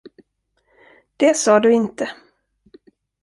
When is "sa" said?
1.37-1.59